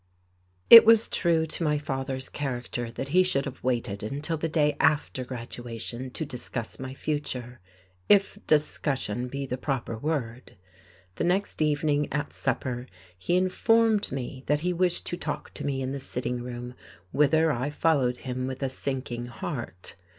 [0.71, 4.75] It was true to my father's character that he should have waited until the day
[4.79, 7.59] after graduation to discuss my future,
[8.09, 10.55] if discussion be the proper word.
[11.17, 15.83] The next evening at supper he informed me that he wished to talk to me
[15.83, 16.73] in the sitting room,
[17.11, 19.93] whither I followed him with a sinking heart.